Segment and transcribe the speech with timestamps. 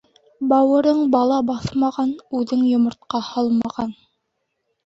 [0.53, 3.97] Бауырың бала баҫмаған, үҙең йомортҡа һалмаған.